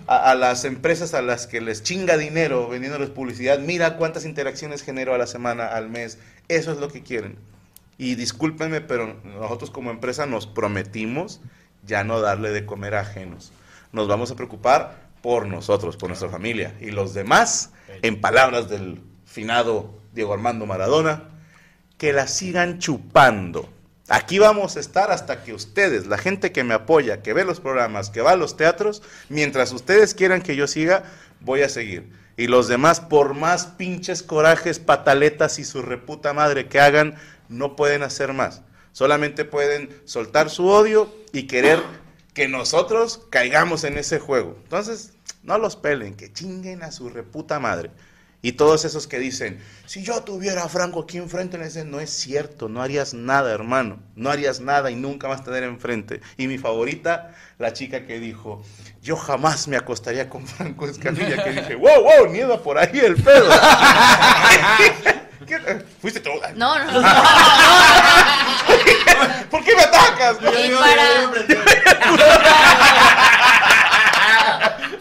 a 0.08 0.34
las 0.34 0.66
empresas 0.66 1.14
a 1.14 1.22
las 1.22 1.46
que 1.46 1.62
les 1.62 1.84
chinga 1.84 2.18
dinero 2.18 2.68
vendiéndoles 2.68 3.12
publicidad, 3.12 3.60
mira 3.60 3.98
cuántas 3.98 4.26
interacciones 4.26 4.82
genero 4.82 5.14
a 5.14 5.20
la 5.20 5.28
semana, 5.28 5.68
al 5.68 5.88
mes. 5.88 6.18
Eso 6.48 6.72
es 6.72 6.80
lo 6.80 6.88
que 6.88 7.04
quieren. 7.04 7.38
Y 8.00 8.16
discúlpenme, 8.16 8.82
pero 8.82 9.20
nosotros 9.24 9.70
como 9.70 9.92
empresa 9.92 10.26
nos 10.26 10.48
prometimos 10.48 11.40
ya 11.86 12.04
no 12.04 12.20
darle 12.20 12.50
de 12.50 12.66
comer 12.66 12.96
a 12.96 13.02
ajenos. 13.02 13.52
Nos 13.92 14.08
vamos 14.08 14.32
a 14.32 14.36
preocupar 14.36 15.08
por 15.22 15.46
nosotros, 15.48 15.98
por 15.98 16.10
nuestra 16.10 16.30
familia. 16.30 16.74
Y 16.80 16.92
los 16.92 17.14
demás, 17.14 17.72
en 18.02 18.22
palabras 18.22 18.70
del 18.70 19.02
finado 19.38 19.92
Diego 20.14 20.34
Armando 20.34 20.66
Maradona, 20.66 21.26
que 22.00 22.12
la 22.12 22.26
sigan 22.26 22.80
chupando. 22.80 23.70
Aquí 24.08 24.40
vamos 24.40 24.78
a 24.78 24.80
estar 24.80 25.12
hasta 25.12 25.44
que 25.44 25.54
ustedes, 25.54 26.08
la 26.08 26.18
gente 26.18 26.52
que 26.52 26.64
me 26.64 26.74
apoya, 26.74 27.22
que 27.22 27.34
ve 27.34 27.46
los 27.46 27.60
programas, 27.60 28.10
que 28.10 28.22
va 28.22 28.32
a 28.32 28.36
los 28.36 28.58
teatros, 28.58 29.04
mientras 29.30 29.72
ustedes 29.74 30.16
quieran 30.16 30.42
que 30.42 30.56
yo 30.56 30.66
siga, 30.66 31.04
voy 31.40 31.62
a 31.62 31.70
seguir. 31.70 32.12
Y 32.36 32.48
los 32.48 32.68
demás, 32.68 33.00
por 33.00 33.36
más 33.36 33.68
pinches 33.68 34.24
corajes, 34.24 34.80
pataletas 34.80 35.60
y 35.60 35.66
su 35.66 35.84
reputa 35.84 36.34
madre 36.34 36.68
que 36.68 36.80
hagan, 36.80 37.14
no 37.48 37.76
pueden 37.76 38.02
hacer 38.02 38.34
más. 38.34 38.64
Solamente 38.92 39.46
pueden 39.46 40.02
soltar 40.06 40.50
su 40.50 40.66
odio 40.66 41.14
y 41.32 41.44
querer 41.44 41.80
que 42.34 42.48
nosotros 42.48 43.22
caigamos 43.30 43.84
en 43.84 44.00
ese 44.00 44.18
juego. 44.18 44.58
Entonces, 44.64 45.14
no 45.44 45.60
los 45.60 45.76
pelen, 45.76 46.16
que 46.16 46.34
chinguen 46.34 46.82
a 46.82 46.92
su 46.92 47.10
reputa 47.10 47.60
madre. 47.60 47.92
Y 48.42 48.52
todos 48.52 48.86
esos 48.86 49.08
que 49.08 49.18
dicen, 49.18 49.60
si 49.88 50.04
yo 50.04 50.22
tuviera 50.22 50.64
a 50.64 50.70
Franco 50.70 51.02
aquí 51.02 51.18
enfrente, 51.18 51.58
le 51.58 51.66
dicen, 51.66 51.90
no 51.90 52.00
es 52.00 52.12
cierto, 52.12 52.70
no 52.70 52.84
harías 52.84 53.16
nada, 53.16 53.52
hermano, 53.52 54.00
no 54.16 54.30
harías 54.30 54.60
nada 54.60 54.92
y 54.92 54.96
nunca 54.96 55.28
vas 55.28 55.42
a 55.42 55.46
tener 55.46 55.64
enfrente. 55.64 56.22
Y 56.38 56.48
mi 56.48 56.60
favorita, 56.60 57.34
la 57.58 57.74
chica 57.74 58.06
que 58.06 58.20
dijo, 58.20 58.64
yo 59.02 59.18
jamás 59.18 59.68
me 59.68 59.76
acostaría 59.76 60.30
con 60.30 60.46
Franco 60.46 60.88
Escamilla, 60.88 61.44
que 61.44 61.52
dije, 61.52 61.76
wow, 61.76 62.04
wow, 62.04 62.28
nieva 62.32 62.62
por 62.62 62.78
ahí 62.78 63.00
el 63.00 63.16
pedo. 63.16 63.50
¿Qué? 65.48 65.58
¿Fuiste 66.02 66.20
tú? 66.20 66.30
No, 66.56 66.78
no, 66.78 66.86
no. 66.92 67.08
¿Por 69.50 69.64
qué 69.64 69.76
me 69.76 69.82
atacas? 69.82 70.40
Yo 70.42 70.52
yo 70.52 70.80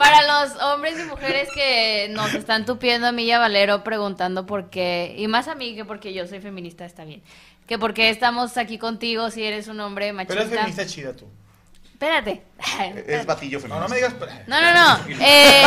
Para 0.06 0.44
los 0.44 0.62
hombres 0.62 1.00
y 1.00 1.04
mujeres 1.04 1.48
que 1.52 2.08
nos 2.10 2.32
están 2.32 2.64
tupiendo 2.64 3.08
a 3.08 3.12
mí 3.12 3.24
y 3.24 3.32
a 3.32 3.40
Valero 3.40 3.82
preguntando 3.82 4.46
por 4.46 4.70
qué, 4.70 5.14
y 5.18 5.26
más 5.26 5.48
a 5.48 5.56
mí 5.56 5.74
que 5.74 5.84
porque 5.84 6.14
yo 6.14 6.26
soy 6.28 6.38
feminista, 6.40 6.84
está 6.84 7.04
bien, 7.04 7.22
que 7.66 7.76
por 7.76 7.92
qué 7.92 8.08
estamos 8.10 8.56
aquí 8.56 8.78
contigo 8.78 9.30
si 9.30 9.42
eres 9.42 9.66
un 9.66 9.80
hombre 9.80 10.06
Pero 10.06 10.16
machista. 10.16 10.42
es 10.44 10.48
feminista 10.50 10.86
chida 10.86 11.12
tú. 11.12 11.26
Espérate. 11.96 12.42
Es 13.06 13.24
batillo 13.24 13.58
No, 13.58 13.62
feminista. 13.62 13.80
no 13.80 13.88
me 13.88 13.96
digas. 13.96 14.12
No, 14.46 14.60
no, 14.60 14.74
no. 14.74 14.98
Eh, 15.26 15.62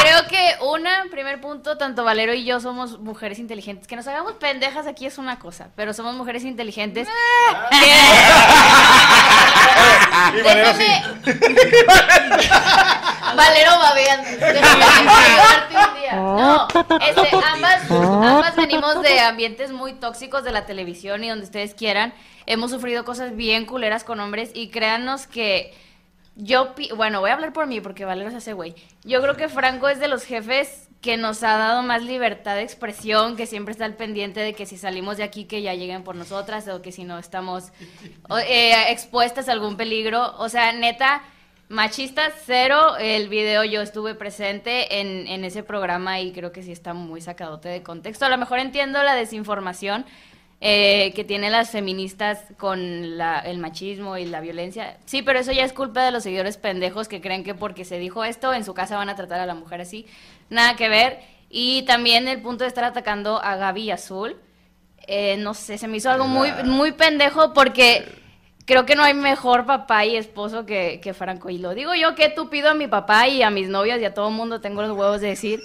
creo 0.00 0.26
que 0.28 0.56
una, 0.64 1.04
primer 1.12 1.40
punto, 1.40 1.78
tanto 1.78 2.02
Valero 2.02 2.34
y 2.34 2.44
yo 2.44 2.58
somos 2.58 2.98
mujeres 2.98 3.38
inteligentes. 3.38 3.86
Que 3.86 3.94
nos 3.94 4.08
hagamos 4.08 4.32
pendejas 4.32 4.88
aquí 4.88 5.06
es 5.06 5.16
una 5.16 5.38
cosa, 5.38 5.68
pero 5.76 5.94
somos 5.94 6.16
mujeres 6.16 6.42
inteligentes. 6.42 7.06
Y 10.34 10.42
Valero 10.42 10.72
sí. 10.74 10.86
Déjame- 11.24 11.88
Valero 13.36 13.78
babeando. 13.78 14.30
Déjame 14.30 14.84
un 14.84 15.94
día. 16.00 16.14
No, 16.16 16.68
este, 17.00 17.28
ambas, 17.52 17.90
ambas 17.90 18.17
venimos 18.88 19.02
de 19.02 19.20
ambientes 19.20 19.72
muy 19.72 19.92
tóxicos 19.94 20.44
de 20.44 20.52
la 20.52 20.66
televisión 20.66 21.24
y 21.24 21.28
donde 21.28 21.44
ustedes 21.44 21.74
quieran. 21.74 22.12
Hemos 22.46 22.70
sufrido 22.70 23.04
cosas 23.04 23.36
bien 23.36 23.66
culeras 23.66 24.04
con 24.04 24.20
hombres 24.20 24.50
y 24.54 24.68
créanos 24.68 25.26
que 25.26 25.74
yo, 26.36 26.74
bueno, 26.96 27.20
voy 27.20 27.30
a 27.30 27.34
hablar 27.34 27.52
por 27.52 27.66
mí 27.66 27.80
porque 27.80 28.04
Valero 28.04 28.30
se 28.30 28.36
hace 28.36 28.52
güey. 28.52 28.74
Yo 29.04 29.20
creo 29.20 29.36
que 29.36 29.48
Franco 29.48 29.88
es 29.88 29.98
de 29.98 30.08
los 30.08 30.24
jefes 30.24 30.88
que 31.00 31.16
nos 31.16 31.42
ha 31.42 31.56
dado 31.56 31.82
más 31.82 32.02
libertad 32.02 32.56
de 32.56 32.62
expresión, 32.62 33.36
que 33.36 33.46
siempre 33.46 33.72
está 33.72 33.84
al 33.84 33.94
pendiente 33.94 34.40
de 34.40 34.52
que 34.54 34.66
si 34.66 34.76
salimos 34.76 35.16
de 35.16 35.22
aquí 35.22 35.44
que 35.44 35.62
ya 35.62 35.74
lleguen 35.74 36.02
por 36.02 36.16
nosotras 36.16 36.66
o 36.68 36.82
que 36.82 36.90
si 36.90 37.04
no 37.04 37.18
estamos 37.18 37.72
eh, 38.48 38.90
expuestas 38.90 39.48
a 39.48 39.52
algún 39.52 39.76
peligro. 39.76 40.34
O 40.38 40.48
sea, 40.48 40.72
neta, 40.72 41.22
machista 41.68 42.30
cero. 42.46 42.96
El 42.98 43.28
video 43.28 43.64
yo 43.64 43.80
estuve 43.82 44.14
presente 44.14 45.00
en, 45.00 45.26
en 45.26 45.44
ese 45.44 45.62
programa 45.62 46.20
y 46.20 46.32
creo 46.32 46.52
que 46.52 46.62
sí 46.62 46.72
está 46.72 46.94
muy 46.94 47.20
sacadote 47.20 47.68
de 47.68 47.82
contexto. 47.82 48.24
A 48.26 48.28
lo 48.28 48.38
mejor 48.38 48.58
entiendo 48.58 49.02
la 49.02 49.14
desinformación 49.14 50.04
eh, 50.60 51.12
que 51.14 51.22
tienen 51.22 51.52
las 51.52 51.70
feministas 51.70 52.40
con 52.56 53.16
la- 53.16 53.38
el 53.38 53.58
machismo 53.58 54.16
y 54.16 54.24
la 54.26 54.40
violencia. 54.40 54.96
Sí, 55.04 55.22
pero 55.22 55.38
eso 55.38 55.52
ya 55.52 55.64
es 55.64 55.72
culpa 55.72 56.04
de 56.04 56.10
los 56.10 56.24
seguidores 56.24 56.56
pendejos 56.56 57.06
que 57.06 57.20
creen 57.20 57.44
que 57.44 57.54
porque 57.54 57.84
se 57.84 57.98
dijo 57.98 58.24
esto, 58.24 58.52
en 58.52 58.64
su 58.64 58.74
casa 58.74 58.96
van 58.96 59.08
a 59.08 59.14
tratar 59.14 59.38
a 59.40 59.46
la 59.46 59.54
mujer 59.54 59.80
así. 59.82 60.06
Nada 60.50 60.74
que 60.74 60.88
ver. 60.88 61.20
Y 61.48 61.82
también 61.82 62.26
el 62.26 62.42
punto 62.42 62.64
de 62.64 62.68
estar 62.68 62.82
atacando 62.84 63.40
a 63.42 63.56
Gaby 63.56 63.90
Azul. 63.92 64.36
eh, 65.10 65.36
no 65.38 65.54
sé, 65.54 65.78
se 65.78 65.88
me 65.88 65.96
hizo 65.98 66.10
algo 66.10 66.26
muy, 66.26 66.50
muy 66.64 66.92
pendejo 66.92 67.54
porque 67.54 68.04
creo 68.68 68.84
que 68.84 68.94
no 68.94 69.02
hay 69.02 69.14
mejor 69.14 69.64
papá 69.64 70.04
y 70.04 70.14
esposo 70.14 70.66
que, 70.66 71.00
que 71.02 71.14
Franco. 71.14 71.48
Y 71.48 71.56
lo 71.56 71.74
digo 71.74 71.94
yo 71.94 72.14
que 72.14 72.28
tú 72.28 72.50
pido 72.50 72.68
a 72.68 72.74
mi 72.74 72.86
papá 72.86 73.26
y 73.26 73.42
a 73.42 73.48
mis 73.48 73.70
novias 73.70 73.98
y 73.98 74.04
a 74.04 74.12
todo 74.12 74.28
el 74.28 74.34
mundo 74.34 74.60
tengo 74.60 74.82
los 74.82 74.90
huevos 74.94 75.22
de 75.22 75.28
decir 75.28 75.60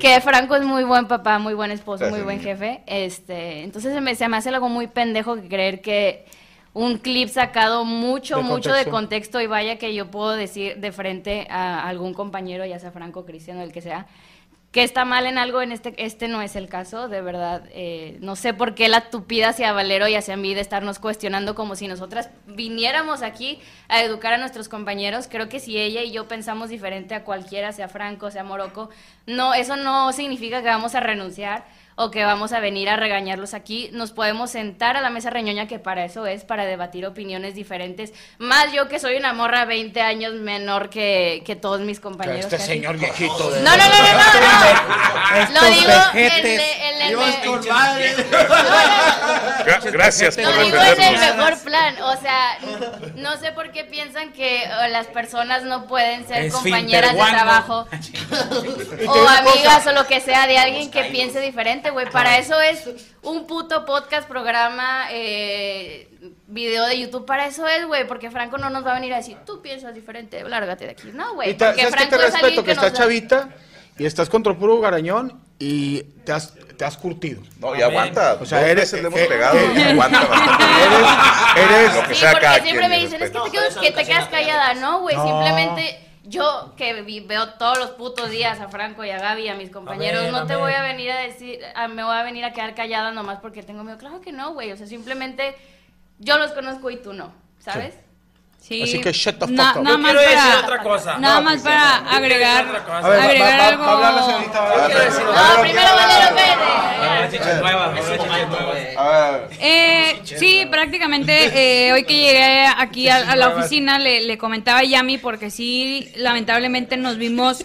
que 0.00 0.18
Franco 0.22 0.56
es 0.56 0.62
muy 0.62 0.82
buen 0.82 1.06
papá, 1.06 1.38
muy 1.38 1.52
buen 1.52 1.70
esposo, 1.70 2.08
muy 2.08 2.22
buen 2.22 2.40
jefe. 2.40 2.80
Este, 2.86 3.62
entonces 3.62 3.92
se 3.92 4.00
me, 4.00 4.14
se 4.14 4.26
me 4.26 4.38
hace 4.38 4.48
algo 4.48 4.70
muy 4.70 4.86
pendejo 4.86 5.36
que 5.36 5.48
creer 5.48 5.82
que 5.82 6.24
un 6.72 6.96
clip 6.96 7.28
sacado 7.28 7.84
mucho, 7.84 8.38
De 8.38 8.42
mucho 8.42 8.72
de 8.72 8.86
contexto 8.86 9.38
y 9.42 9.46
vaya 9.46 9.76
que 9.76 9.94
yo 9.94 10.10
puedo 10.10 10.32
decir 10.32 10.78
de 10.78 10.92
frente 10.92 11.46
a 11.50 11.86
algún 11.86 12.14
compañero, 12.14 12.64
ya 12.64 12.78
sea 12.78 12.90
Franco, 12.90 13.26
Cristiano, 13.26 13.60
el 13.60 13.72
que 13.72 13.82
sea, 13.82 14.06
que 14.72 14.82
está 14.82 15.04
mal 15.06 15.26
en 15.26 15.38
algo, 15.38 15.62
en 15.62 15.72
este, 15.72 15.94
este 15.96 16.28
no 16.28 16.42
es 16.42 16.54
el 16.54 16.68
caso, 16.68 17.08
de 17.08 17.22
verdad. 17.22 17.62
eh, 17.72 18.18
no 18.20 18.36
sé 18.36 18.52
por 18.52 18.74
qué 18.74 18.88
la 18.88 19.08
tupida 19.08 19.48
hacia 19.48 19.72
Valero 19.72 20.06
y 20.08 20.14
hacia 20.14 20.36
mí 20.36 20.54
de 20.54 20.60
estarnos 20.60 20.98
cuestionando 20.98 21.54
como 21.54 21.76
si 21.76 21.88
nosotras 21.88 22.28
viniéramos 22.46 23.22
aquí 23.22 23.58
a 23.88 24.02
educar 24.02 24.34
a 24.34 24.38
nuestros 24.38 24.68
compañeros. 24.68 25.28
Creo 25.30 25.48
que 25.48 25.60
si 25.60 25.78
ella 25.78 26.02
y 26.02 26.12
yo 26.12 26.28
pensamos 26.28 26.68
diferente 26.68 27.14
a 27.14 27.24
cualquiera, 27.24 27.72
sea 27.72 27.88
Franco, 27.88 28.30
sea 28.30 28.44
Morocco, 28.44 28.90
no, 29.26 29.54
eso 29.54 29.76
no 29.76 30.12
significa 30.12 30.60
que 30.60 30.68
vamos 30.68 30.94
a 30.94 31.00
renunciar 31.00 31.64
o 31.98 32.10
que 32.10 32.24
vamos 32.24 32.52
a 32.52 32.60
venir 32.60 32.88
a 32.90 32.96
regañarlos 32.96 33.54
aquí. 33.54 33.88
Nos 33.92 34.12
podemos 34.12 34.50
sentar 34.50 34.96
a 34.96 35.00
la 35.00 35.10
mesa 35.10 35.30
reñoña, 35.30 35.66
que 35.66 35.78
para 35.78 36.04
eso 36.04 36.26
es, 36.26 36.44
para 36.44 36.64
debatir 36.66 37.06
opiniones 37.06 37.54
diferentes. 37.54 38.12
Más 38.38 38.70
yo 38.72 38.86
que 38.88 38.98
soy 38.98 39.16
una 39.16 39.32
morra 39.32 39.64
20 39.64 40.00
años 40.02 40.34
menor 40.34 40.90
que, 40.90 41.42
que 41.46 41.56
todos 41.56 41.80
mis 41.80 41.98
compañeros. 41.98 42.44
Este 42.44 42.56
casi. 42.58 42.68
señor 42.68 42.98
viejito 42.98 43.50
de. 43.50 43.62
No, 43.62 43.70
no, 43.70 43.76
no, 43.76 43.88
no, 43.88 44.12
no, 44.12 45.52
no. 45.52 45.60
Lo 45.60 45.70
digo 45.70 45.92
de- 46.12 46.98
el 47.08 47.16
madre. 47.68 48.14
Gra- 49.64 49.90
gracias 49.90 50.36
por 50.36 50.44
Lo 50.44 50.62
digo 50.62 50.76
en 50.76 51.02
el 51.02 51.18
mejor 51.18 51.58
plan. 51.60 51.96
O 52.02 52.16
sea, 52.20 52.58
no 53.16 53.36
sé 53.38 53.52
por 53.52 53.72
qué 53.72 53.84
piensan 53.84 54.32
que 54.32 54.64
las 54.90 55.06
personas 55.06 55.62
no 55.64 55.86
pueden 55.86 56.26
ser 56.26 56.44
Es 56.44 56.54
compañeras 56.54 57.12
de 57.14 57.18
trabajo 57.18 57.86
o 59.08 59.28
amigas 59.28 59.86
o 59.86 59.92
lo 59.92 60.06
que 60.06 60.20
sea 60.20 60.46
de 60.46 60.58
alguien 60.58 60.90
que 60.90 61.04
piense 61.04 61.40
diferente, 61.40 61.85
güey. 61.90 62.08
Para 62.10 62.38
eso 62.38 62.60
es 62.60 62.88
un 63.22 63.46
puto 63.46 63.84
podcast, 63.84 64.28
programa, 64.28 65.08
eh, 65.10 66.08
video 66.46 66.86
de 66.86 66.98
YouTube. 67.00 67.26
Para 67.26 67.46
eso 67.46 67.66
es, 67.66 67.86
güey. 67.86 68.06
Porque 68.06 68.30
Franco 68.30 68.58
no 68.58 68.70
nos 68.70 68.84
va 68.86 68.92
a 68.92 68.94
venir 68.94 69.12
a 69.12 69.16
decir, 69.16 69.36
tú 69.46 69.60
piensas 69.62 69.94
diferente, 69.94 70.42
lárgate 70.44 70.84
de 70.86 70.90
aquí. 70.92 71.10
No, 71.12 71.34
güey. 71.34 71.54
Porque 71.56 71.64
¿sabes 71.64 71.76
qué 71.84 71.90
Franco 71.92 72.10
te 72.10 72.16
es 72.26 72.32
respeto? 72.32 72.64
Que 72.64 72.74
que 72.74 72.80
da- 72.80 72.92
chavita 72.92 73.48
y 73.98 74.06
estás 74.06 74.28
contra 74.28 74.52
el 74.52 74.58
puro 74.58 74.78
garañón 74.80 75.40
y 75.58 76.02
te 76.24 76.32
has, 76.32 76.52
te 76.76 76.84
has 76.84 76.96
curtido. 76.98 77.40
No, 77.58 77.74
y 77.74 77.80
aguanta. 77.82 78.34
O 78.40 78.44
sea, 78.46 78.66
eres- 78.68 78.92
le 78.92 79.00
hemos 79.00 79.20
pegado. 79.20 79.58
y 79.74 79.82
aguanta 79.82 80.24
bastante. 80.26 80.64
Eres, 81.62 81.70
eres, 81.70 81.94
Lo 81.94 82.02
que 82.08 82.14
Sí, 82.14 82.20
sea 82.20 82.30
porque 82.32 82.46
cada 82.46 82.54
siempre 82.62 82.78
quien, 82.78 82.90
me 82.90 83.00
dicen, 83.00 83.22
es 83.22 83.30
que 83.30 83.38
te, 83.40 83.50
quedas, 83.50 83.76
que 83.76 83.90
te 83.92 84.04
quedas 84.04 84.28
callada, 84.28 84.74
¿no, 84.74 85.00
güey? 85.00 85.16
No. 85.16 85.26
Simplemente 85.26 86.00
yo 86.28 86.74
que 86.76 87.02
vi- 87.02 87.20
veo 87.20 87.50
todos 87.54 87.78
los 87.78 87.90
putos 87.90 88.30
días 88.30 88.60
a 88.60 88.68
Franco 88.68 89.04
y 89.04 89.10
a 89.10 89.18
Gaby 89.18 89.42
y 89.42 89.48
a 89.48 89.54
mis 89.54 89.70
compañeros, 89.70 90.22
ver, 90.24 90.32
no 90.32 90.38
a 90.38 90.46
te 90.46 90.56
voy 90.56 90.72
a 90.72 90.82
venir 90.82 91.10
a 91.12 91.18
decir, 91.18 91.60
a- 91.74 91.88
me 91.88 92.02
voy 92.04 92.16
a 92.16 92.22
venir 92.22 92.44
a 92.44 92.52
quedar 92.52 92.74
callada 92.74 93.12
nomás 93.12 93.38
porque 93.40 93.62
tengo 93.62 93.84
miedo. 93.84 93.98
Claro 93.98 94.20
que 94.20 94.32
no, 94.32 94.52
güey. 94.52 94.72
O 94.72 94.76
sea, 94.76 94.86
simplemente 94.86 95.56
yo 96.18 96.38
los 96.38 96.52
conozco 96.52 96.90
y 96.90 96.96
tú 96.96 97.12
no, 97.12 97.32
¿sabes? 97.58 97.94
Sí. 98.60 98.82
Así 98.82 99.00
que 99.00 99.12
shut 99.12 99.38
the 99.38 99.46
fuck 99.46 99.50
Na- 99.54 99.72
up. 99.76 99.82
Nada 99.82 99.96
Yo 99.96 99.98
más 100.02 100.12
quiero 100.12 100.20
decir 100.28 100.38
para, 100.50 100.58
otra 100.60 100.78
cosa. 100.82 101.18
Nada 101.18 101.34
No, 101.36 101.42
más 101.42 101.52
pues, 101.62 101.62
para 101.74 101.98
quiero 102.00 102.16
agregar. 102.16 102.64
A 102.66 103.08
ver, 103.08 103.18
va, 103.20 103.24
agregar 103.24 103.60
va- 103.60 103.66
algo. 103.68 103.84
va 103.84 103.90
a 103.90 103.94
hablar 103.94 104.14
la 104.14 104.22
señorita. 104.24 104.60
va 104.60 104.76
No, 105.54 105.60
primero 105.62 105.88
Valero, 105.94 106.24
espérate. 106.36 107.56
Eh, 109.60 110.20
sí, 110.24 110.66
prácticamente 110.70 111.86
eh, 111.88 111.92
hoy 111.92 112.04
que 112.04 112.14
llegué 112.14 112.66
aquí 112.76 113.08
a, 113.08 113.36
la 113.36 113.48
oficina 113.50 113.98
le, 113.98 114.22
le 114.22 114.38
comentaba 114.38 114.80
a 114.80 114.84
Yami 114.84 115.18
porque 115.18 115.50
sí, 115.50 116.12
lamentablemente 116.16 116.96
nos 116.96 117.16
vimos 117.16 117.64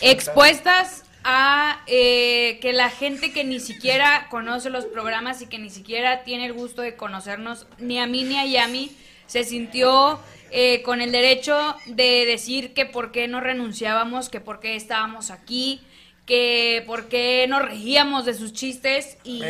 expuestas 0.00 1.04
a 1.28 1.82
eh, 1.88 2.58
que 2.60 2.72
la 2.72 2.88
gente 2.88 3.32
que 3.32 3.42
ni 3.42 3.58
siquiera 3.58 4.28
conoce 4.30 4.70
los 4.70 4.84
programas 4.84 5.42
y 5.42 5.46
que 5.46 5.58
ni 5.58 5.70
siquiera 5.70 6.22
tiene 6.22 6.46
el 6.46 6.52
gusto 6.52 6.82
de 6.82 6.94
conocernos, 6.94 7.66
ni 7.78 7.98
a 7.98 8.06
mí 8.06 8.22
ni 8.22 8.38
a 8.38 8.46
Yami, 8.46 8.92
se 9.26 9.42
sintió 9.42 10.20
eh, 10.52 10.82
con 10.82 11.00
el 11.00 11.10
derecho 11.10 11.74
de 11.86 12.26
decir 12.26 12.74
que 12.74 12.86
por 12.86 13.10
qué 13.10 13.26
no 13.26 13.40
renunciábamos, 13.40 14.28
que 14.28 14.40
por 14.40 14.60
qué 14.60 14.76
estábamos 14.76 15.32
aquí, 15.32 15.80
que 16.26 16.82
por 16.86 17.08
qué 17.08 17.46
nos 17.48 17.62
reíamos 17.62 18.24
de 18.24 18.34
sus 18.34 18.52
chistes 18.52 19.16
y, 19.24 19.40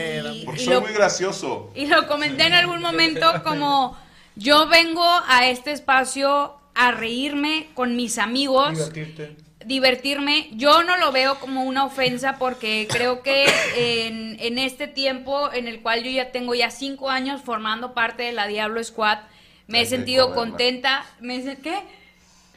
porque 0.44 0.60
y 0.62 0.64
soy 0.66 0.74
lo- 0.74 0.80
muy 0.82 0.92
gracioso. 0.92 1.70
y 1.74 1.86
lo 1.86 2.06
comenté 2.06 2.44
en 2.46 2.52
algún 2.52 2.80
momento 2.82 3.42
como 3.42 3.96
yo 4.36 4.68
vengo 4.68 5.02
a 5.26 5.46
este 5.48 5.72
espacio 5.72 6.54
a 6.74 6.90
reírme 6.92 7.68
con 7.74 7.96
mis 7.96 8.18
amigos, 8.18 8.72
Divertirte. 8.72 9.36
divertirme. 9.64 10.50
Yo 10.52 10.82
no 10.84 10.98
lo 10.98 11.10
veo 11.12 11.40
como 11.40 11.64
una 11.64 11.84
ofensa 11.86 12.36
porque 12.38 12.86
creo 12.90 13.22
que 13.22 13.46
en, 13.76 14.36
en 14.40 14.58
este 14.58 14.86
tiempo 14.86 15.50
en 15.52 15.68
el 15.68 15.80
cual 15.80 16.02
yo 16.04 16.10
ya 16.10 16.30
tengo 16.32 16.54
ya 16.54 16.70
cinco 16.70 17.08
años 17.08 17.40
formando 17.42 17.94
parte 17.94 18.24
de 18.24 18.32
la 18.32 18.46
Diablo 18.46 18.84
Squad, 18.84 19.20
me 19.68 19.80
he 19.80 19.86
sentido 19.86 20.34
contenta. 20.34 21.06
Me, 21.20 21.42
¿Qué? 21.56 21.78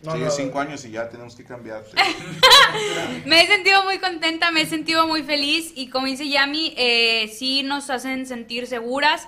No, 0.03 0.13
Sigue 0.13 0.25
no, 0.25 0.31
cinco 0.31 0.59
años 0.61 0.85
y 0.85 0.91
ya 0.91 1.09
tenemos 1.09 1.35
que 1.35 1.43
cambiarte. 1.43 1.91
Me 3.25 3.41
he 3.43 3.47
sentido 3.47 3.83
muy 3.83 3.99
contenta, 3.99 4.51
me 4.51 4.61
he 4.61 4.65
sentido 4.65 5.07
muy 5.07 5.23
feliz 5.23 5.73
y 5.75 5.89
como 5.89 6.05
dice 6.07 6.27
Yami, 6.29 6.73
eh, 6.77 7.29
sí 7.35 7.63
nos 7.63 7.89
hacen 7.89 8.25
sentir 8.25 8.67
seguras, 8.67 9.27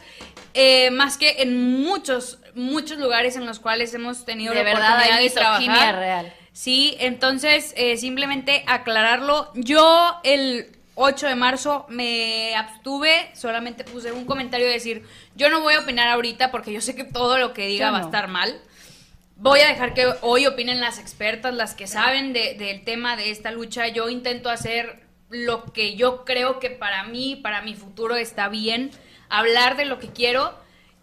eh, 0.53 0.89
más 0.91 1.17
que 1.17 1.41
en 1.41 1.81
muchos, 1.81 2.39
muchos 2.55 2.97
lugares 2.99 3.35
en 3.35 3.45
los 3.45 3.59
cuales 3.59 3.93
hemos 3.93 4.25
tenido 4.25 4.53
De 4.53 4.59
la 4.59 4.63
verdad, 4.63 4.91
oportunidad 4.95 5.19
de 5.19 5.29
trabajar. 5.29 5.95
real. 5.95 6.33
Sí, 6.53 6.95
entonces 6.99 7.73
eh, 7.77 7.97
simplemente 7.97 8.63
aclararlo. 8.67 9.51
Yo 9.55 10.15
el 10.23 10.67
8 10.95 11.27
de 11.27 11.35
marzo 11.35 11.85
me 11.89 12.55
abstuve, 12.55 13.31
solamente 13.33 13.83
puse 13.85 14.11
un 14.11 14.25
comentario 14.25 14.67
de 14.67 14.73
decir, 14.73 15.05
yo 15.35 15.49
no 15.49 15.61
voy 15.61 15.73
a 15.75 15.79
opinar 15.79 16.07
ahorita 16.09 16.51
porque 16.51 16.73
yo 16.73 16.81
sé 16.81 16.93
que 16.95 17.05
todo 17.05 17.37
lo 17.37 17.53
que 17.53 17.67
diga 17.67 17.87
Yo 17.87 17.91
va 17.93 17.97
a 17.99 18.01
no. 18.01 18.07
estar 18.07 18.27
mal. 18.27 18.61
Voy 19.41 19.59
a 19.61 19.67
dejar 19.69 19.95
que 19.95 20.05
hoy 20.21 20.45
opinen 20.45 20.79
las 20.79 20.99
expertas, 20.99 21.51
las 21.55 21.73
que 21.73 21.87
saben 21.87 22.31
de- 22.31 22.53
del 22.53 22.83
tema 22.83 23.17
de 23.17 23.31
esta 23.31 23.49
lucha. 23.49 23.87
Yo 23.87 24.07
intento 24.07 24.51
hacer 24.51 24.99
lo 25.29 25.73
que 25.73 25.95
yo 25.95 26.25
creo 26.25 26.59
que 26.59 26.69
para 26.69 27.05
mí, 27.05 27.35
para 27.37 27.63
mi 27.63 27.73
futuro 27.73 28.15
está 28.15 28.49
bien, 28.49 28.91
hablar 29.29 29.77
de 29.77 29.85
lo 29.85 29.97
que 29.97 30.09
quiero 30.09 30.53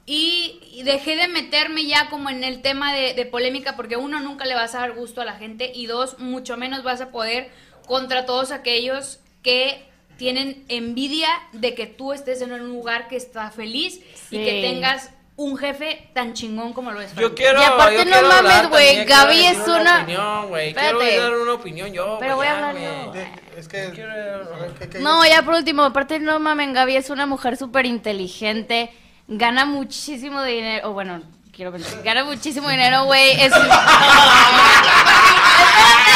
y, 0.07 0.83
dejé 0.85 1.17
de 1.17 1.27
meterme 1.27 1.85
ya 1.87 2.09
como 2.11 2.31
en 2.31 2.45
el 2.45 2.63
tema 2.63 2.95
de, 2.95 3.13
de 3.15 3.27
polémica 3.27 3.75
porque 3.75 3.97
uno 3.97 4.21
nunca 4.21 4.45
le 4.47 4.55
vas 4.55 4.77
a 4.77 4.81
dar 4.81 4.93
gusto 4.93 5.21
a 5.21 5.25
la 5.25 5.35
gente 5.35 5.73
y 5.75 5.87
dos 5.87 6.21
mucho 6.21 6.57
menos 6.57 6.85
vas 6.85 7.01
a 7.01 7.11
poder 7.11 7.51
contra 7.89 8.25
todos 8.25 8.53
aquellos 8.53 9.19
que 9.43 9.85
tienen 10.17 10.65
envidia 10.69 11.29
de 11.53 11.75
que 11.75 11.87
tú 11.87 12.13
estés 12.13 12.41
en 12.43 12.53
un 12.53 12.69
lugar 12.69 13.09
que 13.09 13.17
está 13.17 13.51
feliz 13.51 14.01
y 14.31 14.37
que 14.45 14.61
tengas 14.63 15.11
un 15.39 15.57
jefe 15.57 16.11
tan 16.13 16.35
chingón 16.35 16.73
como 16.73 16.91
lo 16.91 17.01
es 17.01 17.15
Yo 17.15 17.33
quiero. 17.35 17.61
Y 17.63 17.65
aparte 17.65 17.95
yo 17.99 18.05
no 18.07 18.11
quiero 18.11 18.29
mames, 18.29 18.69
güey, 18.71 19.05
Gaby 19.05 19.47
es 19.47 19.59
una 19.69 19.81
una- 19.81 20.03
opinión, 20.03 20.49
güey. 20.49 20.75
Quiero 20.75 21.23
dar 21.23 21.33
una 21.37 21.53
opinión 21.55 21.93
yo. 21.93 22.17
Pero 22.19 22.35
voy 22.37 22.47
a 22.47 22.51
ya, 22.51 22.57
hablar 22.69 22.75
yo. 22.83 23.13
De- 23.13 23.29
Es 23.57 23.69
que. 23.69 23.91
Quiero- 23.95 24.75
¿qué- 24.81 24.89
qué- 24.91 24.99
No, 24.99 25.25
ya 25.25 25.43
por 25.43 25.55
último, 25.55 25.85
aparte 25.85 26.19
no 26.19 26.41
mamen, 26.41 26.73
Gaby 26.75 26.97
es 26.97 27.09
una 27.11 27.27
mujer 27.27 27.57
súper 27.57 27.87
inteligente, 27.87 28.91
gana 29.29 29.65
muchísimo 29.65 30.43
dinero, 30.43 30.91
o 30.91 30.93
bueno, 30.93 31.23
quiero 31.55 31.71
pensar, 31.71 32.03
gana 32.03 32.25
muchísimo 32.25 32.69
dinero, 32.69 33.05
güey. 33.05 33.31
Es... 33.41 33.53
Espérate, 33.53 33.73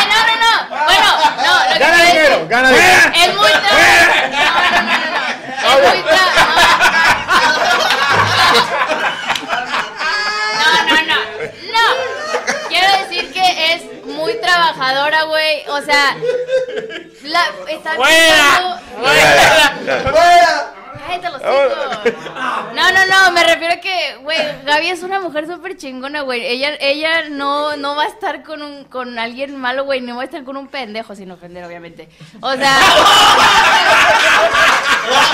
no, 0.08 0.18
no, 0.26 0.34
no. 0.42 0.52
Bueno, 0.84 1.08
no, 1.36 1.52
lo 1.74 1.78
Gana 1.78 2.04
dinero, 2.06 2.34
decir- 2.38 2.48
gana 2.48 2.68
dinero. 2.70 3.12
Es 3.14 3.34
muy 3.36 3.52
No, 3.52 3.60
no, 3.60 3.70
no, 4.72 4.82
no, 4.82 5.10
no. 5.12 5.22
Es 5.62 5.78
muy 5.94 6.02
O 15.72 15.80
sea, 15.80 16.16
la 17.22 17.44
está 17.68 17.94
¡Fuera! 17.94 18.80
¡Fuera! 18.98 20.74
Cállate 21.06 21.30
los 21.30 21.42
hocico. 21.42 22.74
No, 22.74 22.92
no, 22.92 23.06
no, 23.06 23.32
me 23.32 23.42
refiero 23.44 23.74
a 23.74 23.78
que, 23.78 24.16
güey, 24.22 24.38
Gaby 24.64 24.90
es 24.90 25.02
una 25.02 25.20
mujer 25.20 25.46
súper 25.46 25.76
chingona, 25.76 26.20
güey. 26.22 26.44
Ella, 26.46 26.76
ella 26.80 27.28
no, 27.30 27.76
no 27.76 27.96
va 27.96 28.04
a 28.04 28.08
estar 28.08 28.42
con 28.42 28.62
un, 28.62 28.84
con 28.84 29.18
alguien 29.18 29.56
malo, 29.58 29.84
güey, 29.84 30.00
no 30.00 30.16
va 30.16 30.22
a 30.22 30.26
estar 30.26 30.44
con 30.44 30.56
un 30.56 30.68
pendejo, 30.68 31.14
sin 31.14 31.30
ofender, 31.30 31.64
obviamente. 31.64 32.08
O 32.40 32.52
sea. 32.52 32.78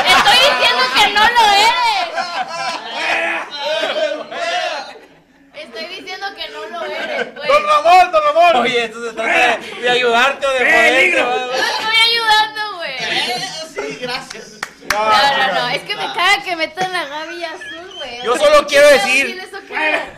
Estoy 0.07 0.39
diciendo 0.39 0.85
que 0.95 1.09
no 1.13 1.21
lo 1.21 1.51
eres. 1.53 2.09
Estoy 5.55 5.87
diciendo 5.87 6.27
que 6.35 6.49
no 6.53 6.67
lo 6.67 6.85
eres, 6.87 7.35
güey. 7.35 7.49
Don 7.49 7.63
Ramón, 7.67 8.13
don 8.13 8.23
Ramón. 8.25 8.48
Oye, 8.63 8.85
esto 8.85 9.07
se 9.09 9.13
trata 9.15 9.59
de, 9.59 9.81
de 9.83 9.91
ayudarte 9.91 10.47
o 10.47 10.51
de 10.51 10.59
¡Peligro! 10.61 11.25
joderte, 11.25 11.57
No 11.59 11.67
estoy 11.67 11.97
ayudando, 12.13 12.77
güey. 12.77 12.97
Sí, 13.89 13.99
gracias. 14.01 14.45
No, 14.91 14.99
no, 15.05 15.55
no. 15.55 15.69
Es 15.69 15.83
que 15.83 15.95
me 15.97 16.07
caga 16.15 16.43
que 16.45 16.57
metan 16.57 16.95
a 16.97 17.05
Gaby 17.07 17.45
azul, 17.45 17.93
güey. 17.97 18.23
Yo 18.25 18.37
solo 18.39 18.61
¿qué 18.63 18.67
quiero 18.67 18.89
decir- 18.89 19.43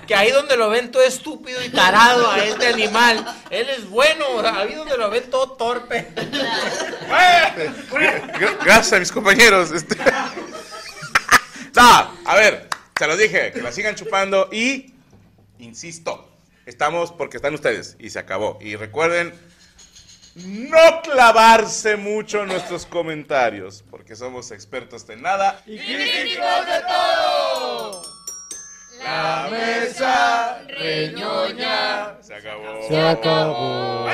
que 0.06 0.14
ahí 0.14 0.30
donde 0.30 0.56
lo 0.56 0.70
ven 0.70 0.90
todo 0.92 1.02
estúpido 1.02 1.62
y 1.64 1.70
tarado 1.70 2.30
a 2.30 2.38
este 2.38 2.68
animal, 2.68 3.24
él 3.50 3.68
es 3.68 3.88
bueno. 3.90 4.24
Ahí 4.44 4.74
donde 4.74 4.96
lo 4.96 5.10
ven 5.10 5.28
todo 5.28 5.52
torpe. 5.52 6.08
Gra- 7.90 8.58
Gracias 8.64 8.92
a 8.92 8.98
mis 9.00 9.10
compañeros. 9.12 9.70
este. 9.72 9.96
no, 11.74 12.16
a 12.24 12.34
ver, 12.36 12.68
se 12.96 13.06
los 13.06 13.18
dije, 13.18 13.52
que 13.52 13.60
la 13.60 13.72
sigan 13.72 13.94
chupando 13.96 14.48
y, 14.52 14.94
insisto, 15.58 16.29
estamos 16.70 17.12
porque 17.12 17.36
están 17.36 17.54
ustedes 17.54 17.96
y 17.98 18.10
se 18.10 18.18
acabó. 18.18 18.58
Y 18.60 18.76
recuerden, 18.76 19.34
no 20.34 21.02
clavarse 21.02 21.96
mucho 21.96 22.42
en 22.42 22.48
nuestros 22.48 22.86
comentarios, 22.86 23.84
porque 23.90 24.16
somos 24.16 24.50
expertos 24.52 25.08
en 25.10 25.22
nada. 25.22 25.62
Y 25.66 25.78
críticos 25.78 26.66
de 26.66 26.80
todo. 26.88 28.02
La 29.02 29.48
mesa 29.50 30.62
reñoña. 30.68 32.16
Se 32.22 32.34
acabó. 32.34 32.88
Se 32.88 33.00
acabó. 33.00 34.08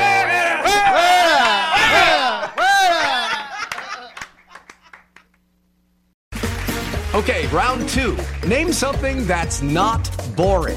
Okay, 7.14 7.46
round 7.46 7.88
two. 7.88 8.14
Name 8.46 8.72
something 8.72 9.26
that's 9.26 9.62
not 9.62 10.06
boring. 10.36 10.76